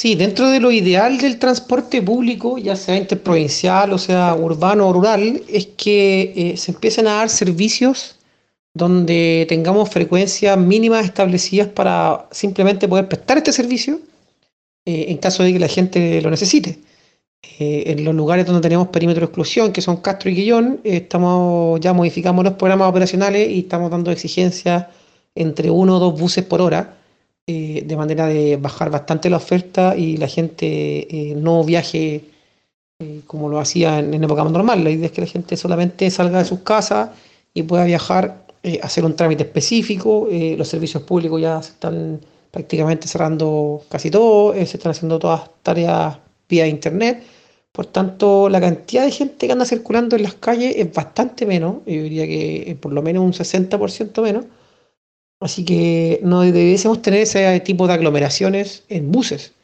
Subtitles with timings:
[0.00, 4.94] Sí, dentro de lo ideal del transporte público, ya sea interprovincial o sea urbano o
[4.94, 8.16] rural, es que eh, se empiecen a dar servicios
[8.72, 14.00] donde tengamos frecuencias mínimas establecidas para simplemente poder prestar este servicio
[14.86, 16.78] eh, en caso de que la gente lo necesite.
[17.58, 21.78] Eh, en los lugares donde tenemos perímetro de exclusión, que son Castro y Guillón, estamos
[21.78, 24.86] ya modificamos los programas operacionales y estamos dando exigencias
[25.34, 26.99] entre uno o dos buses por hora
[27.52, 32.22] eh, de manera de bajar bastante la oferta y la gente eh, no viaje
[33.00, 34.84] eh, como lo hacía en, época normal.
[34.84, 37.10] La idea es que la gente solamente salga de sus casas
[37.52, 38.46] y pueda viajar,
[38.82, 40.28] hacer un trámite específico.
[40.30, 42.20] los servicios públicos ya se están
[42.52, 47.20] prácticamente cerrando casi todo, se están haciendo todas tareas vía internet.
[47.72, 51.78] Por tanto, la cantidad de gente que anda circulando en las calles es bastante menos,
[51.86, 54.44] yo diría que por lo menos un 60% menos
[55.40, 59.54] Así que no debiésemos tener ese tipo de aglomeraciones en buses.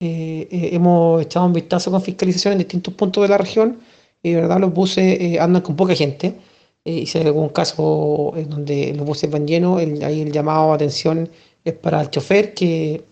[0.00, 3.78] Eh, eh, hemos echado un vistazo con fiscalización en distintos puntos de la región
[4.20, 6.34] y de verdad los buses eh, andan con poca gente.
[6.84, 10.74] y si hay algún caso en donde los buses van llenos, ahí el llamado a
[10.74, 11.30] atención
[11.64, 13.04] es para el chofer que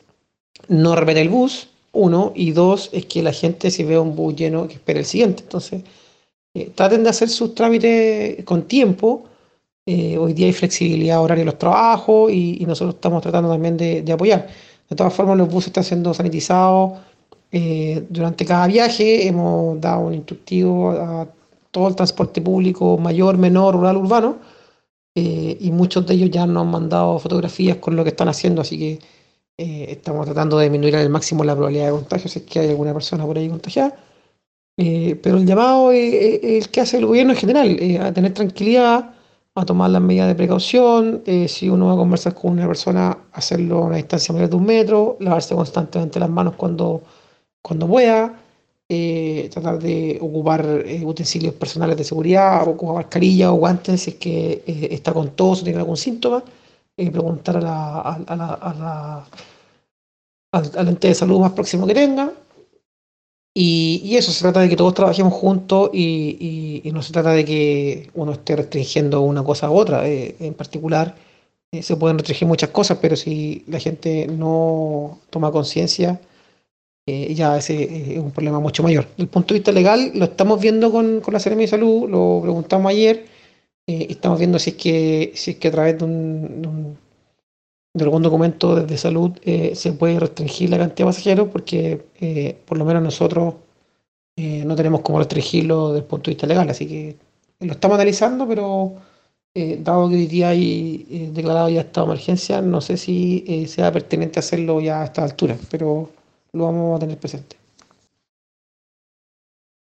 [0.68, 4.34] no repete el bus, uno, y dos, es que la gente si ve un bus
[4.34, 5.42] lleno que espere el siguiente.
[5.44, 5.82] Entonces,
[6.74, 9.29] traten de hacer sus trámites con tiempo
[9.86, 14.12] eh, hoy día hay flexibilidad horaria en los trabajos y, nosotros estamos tratando también de,
[14.12, 14.46] apoyar.
[14.88, 16.98] De todas formas, los buses están siendo sanitizados
[17.52, 19.26] eh, durante cada viaje.
[19.26, 21.28] Hemos dado un instructivo a
[21.70, 24.38] todo el transporte público, mayor, menor, rural, urbano.
[25.14, 28.62] Eh, y muchos de ellos ya nos han mandado fotografías con lo que están haciendo,
[28.62, 28.98] así que
[29.58, 32.94] estamos tratando de disminuir al máximo la probabilidad de contagio si es que hay alguna
[32.94, 33.94] persona por ahí contagiada.
[34.76, 39.14] pero el llamado es el que hace el gobierno en general, a tener tranquilidad,
[39.54, 43.16] a tomar las medidas de precaución, eh, si uno va a conversar con una persona,
[43.32, 47.02] hacerlo a una distancia mayor de un metro, lavarse constantemente las manos cuando,
[47.62, 48.40] cuando pueda,
[48.88, 54.16] eh, tratar de ocupar eh, utensilios personales de seguridad, ocupar mascarilla o guantes si es
[54.16, 56.42] que está con tos o tiene algún síntoma,
[56.96, 59.26] preguntar a la, a, la, a la
[60.52, 62.32] al ente de salud más próximo que tenga,
[63.54, 68.10] y, eso, se trata de que todos trabajemos juntos y, no se trata de que
[68.14, 70.08] uno esté restringiendo una cosa a otra.
[70.08, 71.16] Eh, en particular,
[71.72, 76.20] eh, se pueden restringir muchas cosas, pero si la gente no toma conciencia,
[77.06, 79.06] eh, ya ese es un problema mucho mayor.
[79.10, 82.08] Desde el punto de vista legal, lo estamos viendo con, con la Seremi de Salud,
[82.08, 83.26] lo preguntamos ayer,
[83.86, 86.68] estamos viendo si es que, si es que a través de un de
[87.98, 92.78] algún documento de salud eh, se puede restringir la cantidad de pasajeros porque eh, por
[92.78, 93.54] lo menos nosotros
[94.36, 97.16] eh, no tenemos cómo restringirlo desde el punto de vista legal, así que
[97.60, 98.94] lo estamos analizando, pero
[99.52, 104.38] dado que hoy día hay declarado ya estado de emergencia, no sé si sea pertinente
[104.38, 106.08] hacerlo ya a esta altura, pero
[106.52, 107.56] lo vamos a tener presente.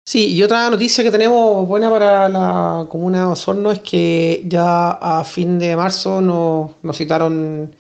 [0.04, 4.90] Sí, y otra noticia que tenemos buena para la comuna de Osorno es que ya
[4.92, 7.74] a fin de marzo nos, nos citaron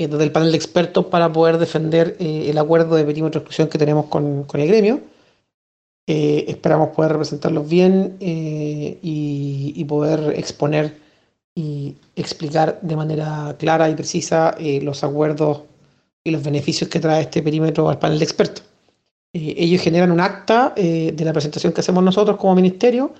[0.00, 3.44] eh, desde el panel de expertos para poder defender eh, el acuerdo de perímetro de
[3.44, 5.00] exclusión que tenemos con, con el gremio.
[6.06, 8.96] Eh, esperamos poder representarlos bien y,
[9.76, 10.96] y, poder exponer
[11.54, 15.62] y explicar de manera clara y precisa los acuerdos
[16.24, 18.64] y los beneficios que trae este perímetro al panel de expertos.
[19.34, 23.12] ellos generan un acta de la presentación que hacemos nosotros como ministerio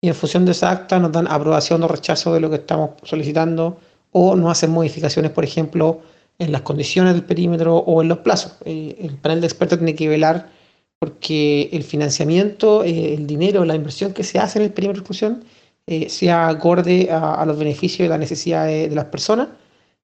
[0.00, 2.90] y en función de esa acta nos dan aprobación o rechazo de lo que estamos
[3.04, 3.76] solicitando
[4.10, 6.00] o no hacen modificaciones, por ejemplo,
[6.38, 8.56] en las condiciones del perímetro o en los plazos.
[8.64, 10.50] Eh, el panel de expertos tiene que velar
[10.98, 15.02] porque el financiamiento, eh, el dinero, la inversión que se hace en el perímetro de
[15.02, 15.44] exclusión
[15.86, 19.48] eh, sea acorde a, los beneficios y las necesidades de, las personas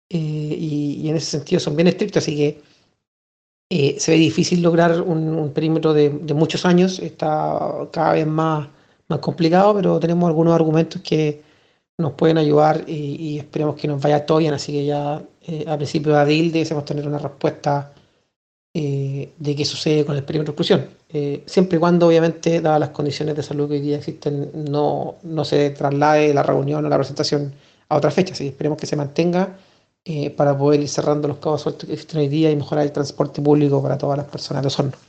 [0.08, 5.92] y, en ese sentido son bien estrictos, así que se ve difícil lograr un, perímetro
[5.92, 8.68] de, muchos años, está cada vez más,
[9.08, 11.42] más complicado, pero tenemos algunos argumentos que
[11.98, 15.76] nos pueden ayudar y, esperemos que nos vaya todo bien, así que ya eh, a
[15.76, 17.90] principio de abril debemos tener una respuesta
[18.74, 20.90] eh, de qué sucede con el perímetro de exclusión.
[21.08, 25.16] Eh, siempre y cuando, obviamente, dadas las condiciones de salud que hoy día existen, no,
[25.22, 27.54] no se traslade la reunión o la presentación
[27.88, 28.34] a otra fecha.
[28.34, 29.56] Así que esperemos que se mantenga
[30.36, 33.42] para poder ir cerrando los cabos sueltos que existen hoy día y mejorar el transporte
[33.42, 35.07] público para todas las personas de Osorno.